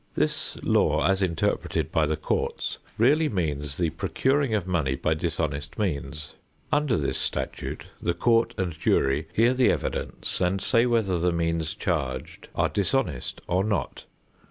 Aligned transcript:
This 0.15 0.57
law, 0.63 1.05
as 1.05 1.21
interpreted 1.21 1.91
by 1.91 2.07
the 2.07 2.17
courts, 2.17 2.79
really 2.97 3.29
means 3.29 3.77
the 3.77 3.91
procuring 3.91 4.55
of 4.55 4.65
money 4.65 4.95
by 4.95 5.13
dishonest 5.13 5.77
means. 5.77 6.33
Under 6.71 6.97
this 6.97 7.19
statute 7.19 7.85
the 8.01 8.15
court 8.15 8.55
and 8.57 8.73
jury 8.73 9.27
hear 9.31 9.53
the 9.53 9.71
evidence 9.71 10.41
and 10.41 10.59
say 10.59 10.87
whether 10.87 11.19
the 11.19 11.31
means 11.31 11.75
charged 11.75 12.47
are 12.55 12.67
dishonest 12.69 13.41
or 13.45 13.63
not. 13.63 14.05